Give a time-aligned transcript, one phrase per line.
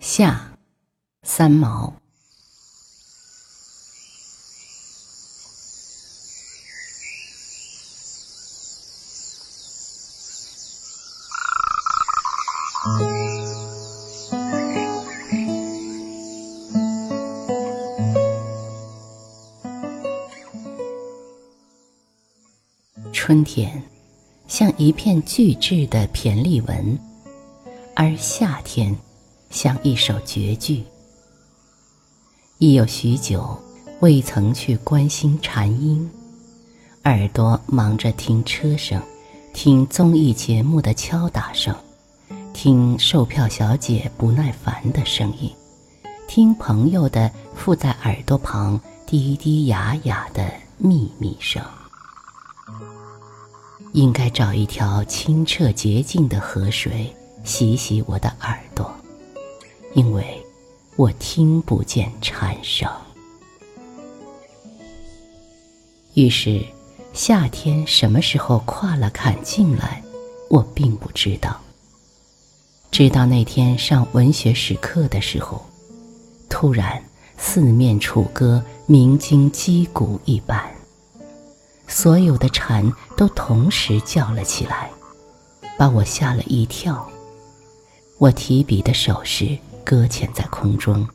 [0.00, 0.58] 夏，
[1.22, 1.94] 三毛。
[23.12, 23.82] 春天
[24.46, 26.98] 像一片巨制的骈俪文，
[27.96, 28.94] 而夏天
[29.54, 30.82] 像一首绝句。
[32.58, 33.56] 已有许久
[34.00, 36.10] 未曾去关心蝉音，
[37.04, 39.00] 耳朵忙着听车声，
[39.54, 41.72] 听综艺节目的敲打声，
[42.52, 45.48] 听售票小姐不耐烦的声音，
[46.26, 51.62] 听朋友的附在耳朵旁低低哑哑的秘密声。
[53.92, 57.14] 应该找一条清澈洁净的河水
[57.44, 58.92] 洗洗我的耳朵，
[59.94, 60.44] 因为
[60.96, 62.90] 我听不见蝉声。
[66.14, 66.64] 于是，
[67.12, 70.02] 夏天什么时候跨了坎进来，
[70.50, 71.60] 我并不知道。
[72.90, 75.64] 直到那天上文学史课的时候，
[76.48, 77.02] 突然
[77.36, 80.72] 四面楚歌，鸣金击鼓一般。
[81.86, 84.90] 所有的蝉都同时叫了起来，
[85.76, 87.08] 把我吓了一跳。
[88.18, 91.06] 我提笔的手势搁浅在空中，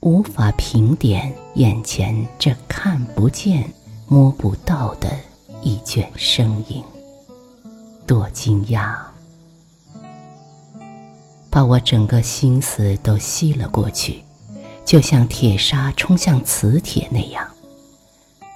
[0.00, 3.70] 无法评点眼前这看不见、
[4.08, 5.10] 摸不到的
[5.62, 6.82] 一卷声音。
[8.06, 8.96] 多惊讶！
[11.50, 14.22] 把我整个心思都吸了过去，
[14.84, 17.46] 就像铁砂冲向磁铁那样。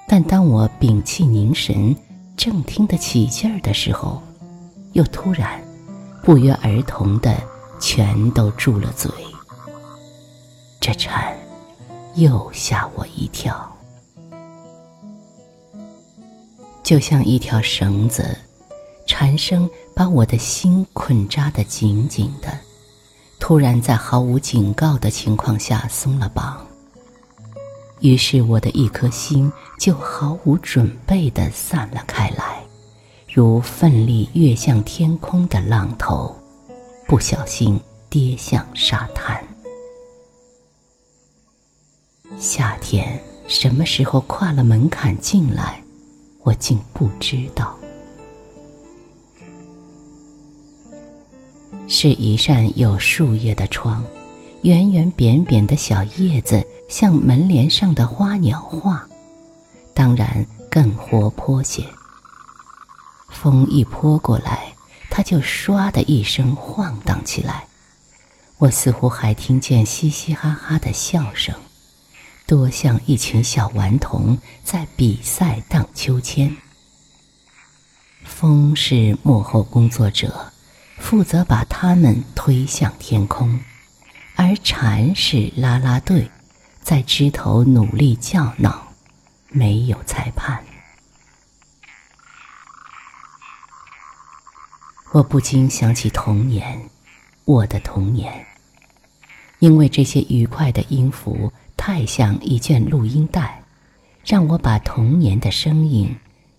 [0.07, 1.95] 但当我屏气凝神，
[2.37, 4.23] 正听得起劲儿的时候，
[4.93, 5.63] 又突然
[6.23, 7.37] 不约而同的
[7.79, 9.11] 全都住了嘴。
[10.81, 11.37] 这蝉
[12.15, 13.71] 又吓我一跳，
[16.83, 18.35] 就像一条绳子，
[19.07, 22.59] 蝉声把我的心捆扎得紧紧的，
[23.39, 26.67] 突然在毫无警告的情况下松了绑。
[28.01, 32.59] 于是我的一颗心就毫无准备地散了开来，
[33.31, 36.35] 如奋力跃向天空的浪头，
[37.07, 39.39] 不小心跌向沙滩。
[42.41, 45.79] 夏天什么时候跨了门槛进来，
[46.43, 47.77] 我竟不知道。
[51.87, 54.03] 是一扇有树叶的窗，
[54.63, 56.67] 圆圆扁扁的小叶子。
[56.89, 59.07] 像门帘上的花鸟画，
[59.95, 61.85] 当然更活泼些。
[63.29, 64.75] 风一泼过来，
[65.09, 67.69] 它就唰的一声晃荡起来。
[68.59, 71.55] 我似乎还听见嘻嘻哈哈的笑声，
[72.51, 76.57] 多像一群小顽童在比赛荡秋千。
[78.25, 80.51] 风是幕后工作者，
[80.99, 83.61] 负责把它们推向天空，
[84.35, 86.29] 而蝉是啦啦队。
[86.83, 88.95] 在枝头努力叫闹，
[89.51, 90.65] 没有裁判。
[95.13, 96.91] 我不禁想起童年，
[97.45, 98.45] 我的童年。
[99.61, 103.63] 因为这些愉快的音符太像一卷录音带，
[104.23, 106.15] 让我把童年的声音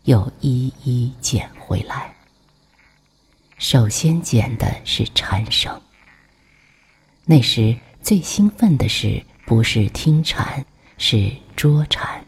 [0.05, 2.11] 又一一捡回来。
[3.59, 5.79] 首先捡的是蝉声。
[7.23, 9.23] 那时最兴奋的是。
[9.43, 10.63] 不是听蝉，
[10.97, 12.23] 是捉蝉。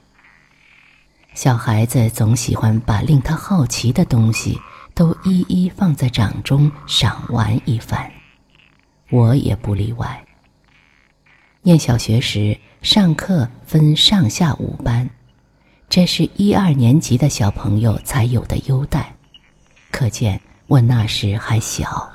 [1.34, 4.60] 小孩子总喜欢把令他好奇的东西
[4.94, 8.12] 都一一放在掌中赏玩一番，
[9.10, 10.26] 我也不例外。
[11.62, 15.10] 念小学时，上课分上下午班，
[15.88, 19.16] 这是一二年级的小朋友才有的优待，
[19.90, 22.12] 可见我那时还小。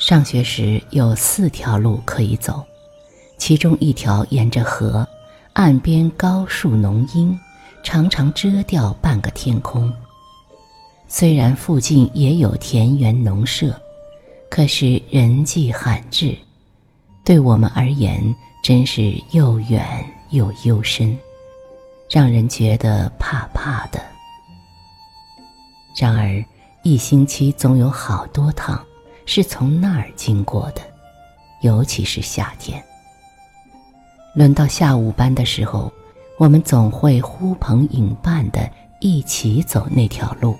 [0.00, 2.66] 上学时有四条路可以走，
[3.38, 5.06] 其中一条沿着河，
[5.52, 7.38] 岸边高树浓荫，
[7.84, 9.92] 常常遮掉半个天空。
[11.06, 13.80] 虽然附近也有田园农舍，
[14.50, 16.36] 可是人迹罕至，
[17.30, 21.16] 对我们而言真是又远又幽深，
[22.10, 24.04] 让人觉得怕怕的。
[25.96, 26.44] 然而
[26.82, 28.84] 一星期总有好多趟。
[29.26, 30.82] 是从那儿经过的，
[31.62, 32.84] 尤其是夏天。
[34.34, 35.92] 轮到下午班的时候，
[36.36, 38.68] 我们总会呼朋引伴的
[39.00, 40.58] 一起走那条路，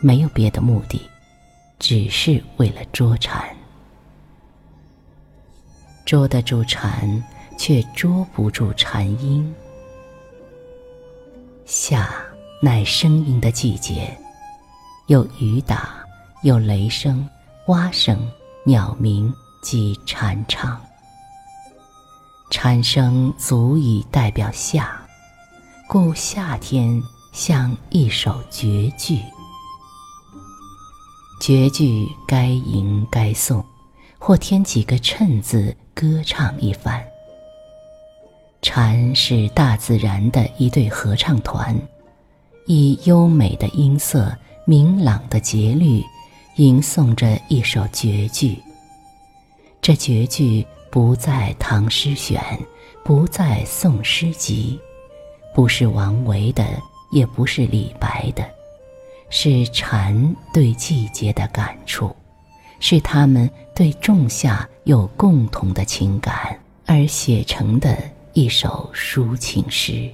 [0.00, 0.98] 没有别的目的，
[1.78, 3.46] 只是为了捉蝉。
[6.10, 7.22] 捉得住蝉，
[7.56, 9.54] 却捉不住蝉音。
[11.64, 12.12] 夏
[12.60, 14.12] 乃声音的季节，
[15.06, 16.04] 有雨打，
[16.42, 17.24] 有雷声、
[17.68, 18.28] 蛙声、
[18.64, 20.80] 鸟鸣及蝉唱。
[22.50, 25.00] 蝉声足以代表夏，
[25.88, 29.20] 故夏天像一首绝句。
[31.40, 33.64] 绝句该吟该诵，
[34.22, 37.02] 或添几个衬字，歌唱一番。
[38.60, 41.74] 蝉是大自然的一对合唱团，
[42.66, 44.36] 以优美的音色、
[44.66, 46.04] 明朗的节律，
[46.56, 48.62] 吟诵着一首绝句。
[49.80, 52.38] 这绝句不在《唐诗选》，
[53.02, 54.78] 不在《宋诗集》，
[55.54, 56.62] 不是王维的，
[57.10, 58.44] 也不是李白的，
[59.30, 62.14] 是蝉对季节的感触，
[62.80, 67.96] 是他们对仲夏有共同的情感而写成的。
[68.32, 70.08] 一首抒情诗，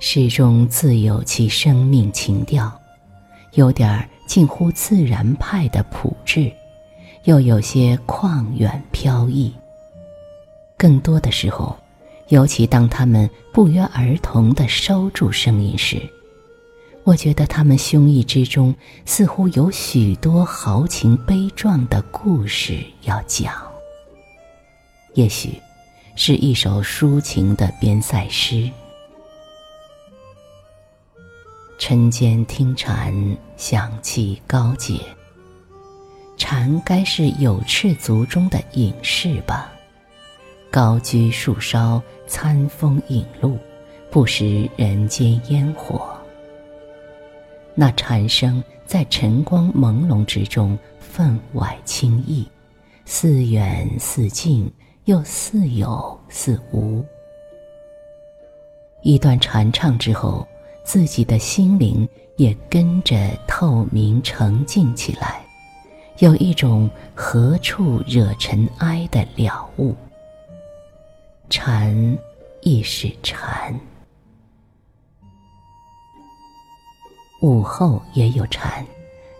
[0.00, 2.70] 诗中自有其生命情调，
[3.52, 6.52] 有点近乎自然派的朴质，
[7.24, 9.54] 又有些旷远飘逸。
[10.76, 11.76] 更多的时候，
[12.26, 16.02] 尤其当他们不约而同地收住声音时，
[17.04, 23.54] 我觉得他们胸臆之中似乎有许多豪情悲壮的故事要讲。
[25.14, 25.60] 也许。
[26.14, 28.70] 是一首抒情的边塞诗。
[31.78, 33.14] 晨间听蝉，
[33.56, 35.00] 响气高洁。
[36.36, 39.72] 蝉该是有翅族中的隐士吧？
[40.70, 43.56] 高居树梢，餐风饮露，
[44.10, 46.11] 不食人间烟火。
[47.74, 52.48] 那蝉声在晨光朦胧之中分外清逸，
[53.04, 54.72] 似远似近。
[55.06, 57.04] 又似有似无。
[59.02, 60.46] 一段传唱之后，
[60.84, 63.16] 自己的心灵也跟着
[63.48, 65.44] 透明澄净起来，
[66.18, 69.92] 有一种何处惹尘埃的了悟。
[71.50, 72.16] 禅
[72.60, 73.76] 亦是禅，
[77.42, 78.86] 午后也有蝉，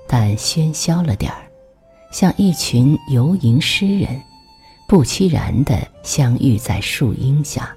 [0.08, 1.46] 但喧嚣了点儿，
[2.10, 4.20] 像一群游吟诗人。
[4.88, 7.74] 不期然地相遇在树荫下，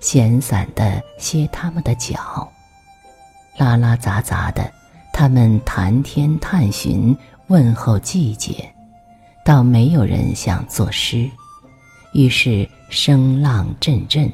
[0.00, 2.48] 闲散地歇他们的脚，
[3.58, 4.72] 拉拉杂杂的，
[5.12, 7.14] 他们谈天探寻，
[7.48, 8.72] 问候季节，
[9.44, 11.28] 倒没有人想作诗，
[12.12, 14.32] 于是声浪阵阵，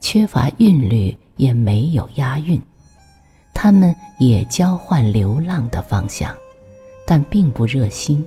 [0.00, 2.62] 缺乏韵律，也没有押韵。
[3.62, 6.34] 他们也交换流浪的方向，
[7.06, 8.26] 但并不热心，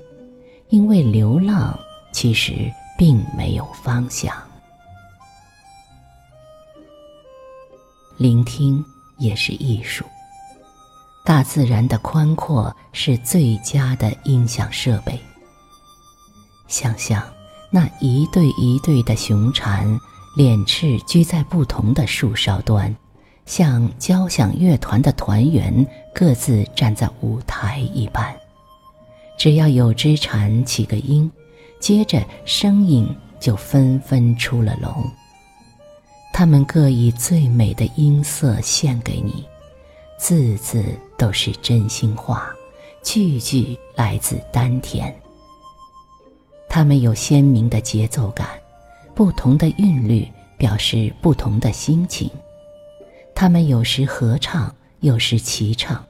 [0.70, 1.76] 因为流浪
[2.12, 2.72] 其实。
[2.96, 4.32] 并没有方向。
[8.18, 8.86] 聆听
[9.18, 10.06] 也是艺术。
[11.26, 15.20] 大自然的宽阔是最佳的音响设备。
[16.68, 17.22] 想象
[17.72, 20.00] 那一对一对的雄蝉，
[20.38, 22.96] 脸翅居在不同的树梢端，
[23.46, 28.36] 像交响乐团的团员各自站在舞台一般。
[29.38, 31.32] 只要有只蝉起个音。
[31.80, 33.06] 接着，声音
[33.42, 34.90] 就纷纷出了笼。
[36.32, 39.46] 他们各以最美的音色献给你，
[40.18, 40.82] 字字
[41.18, 42.48] 都是真心话，
[43.04, 45.14] 句句来自丹田。
[46.70, 48.48] 他们有鲜明的节奏感，
[49.14, 50.26] 不同的韵律
[50.58, 52.32] 表示不同的心情。
[53.36, 56.06] 他们有时合唱，有时齐唱，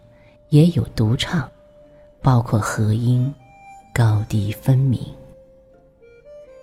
[0.50, 1.50] 也有独唱，
[2.22, 3.34] 包括和音，
[3.94, 5.02] 高低分明。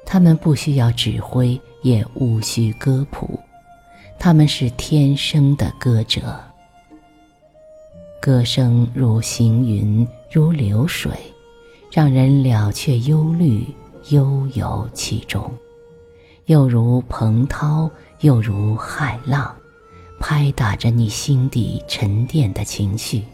[0.04, 3.38] 他们不需要指挥，也无需歌谱，
[4.18, 6.38] 他们是天生的歌者。
[8.20, 11.12] 歌声如行云，如流水，
[11.90, 13.66] 让人了却忧虑，
[14.10, 15.50] 悠游其中；
[16.46, 17.90] 又如蓬涛，
[18.20, 19.56] 又如骇浪，
[20.20, 23.24] 拍打着你心底沉淀的情绪。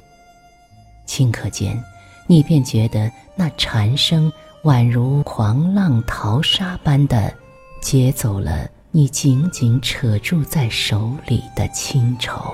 [1.06, 1.78] 顷刻间，
[2.26, 4.32] 你便觉得那蝉声。
[4.62, 7.32] 宛如狂浪淘沙般的，
[7.80, 12.52] 劫走了你紧紧扯住在手里的清愁。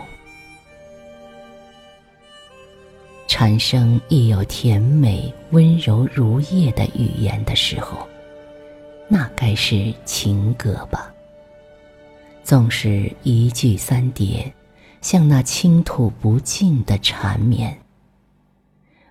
[3.26, 8.06] 蝉声亦有甜美温柔如叶的语言的时候，
[9.08, 11.11] 那该是情歌吧？
[12.44, 14.52] 纵是一句三叠，
[15.00, 17.78] 像那倾吐不尽的缠绵。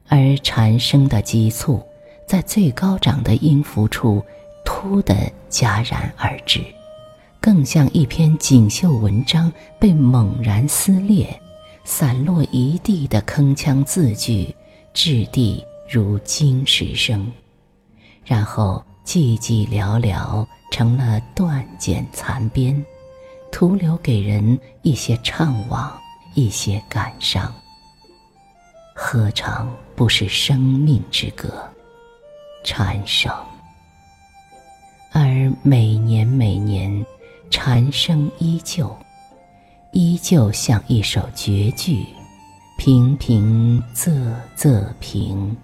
[0.07, 1.81] 而蝉声的急促，
[2.27, 4.21] 在最高涨的音符处
[4.65, 5.15] 突地
[5.49, 6.59] 戛然而止，
[7.39, 11.39] 更像一篇锦绣文章被猛然撕裂，
[11.85, 14.53] 散落一地的铿锵字句，
[14.93, 17.31] 掷地如金石声，
[18.25, 22.85] 然后寂寂寥寥，成了断简残编，
[23.51, 25.91] 徒留给人一些怅惘，
[26.33, 27.53] 一些感伤。
[28.95, 31.69] 何尝不是生命之歌？
[32.63, 33.31] 蝉声。
[35.11, 37.05] 而每年每年，
[37.49, 38.95] 蝉声依旧，
[39.91, 42.05] 依旧像一首绝句，
[42.77, 45.55] 平平仄仄平。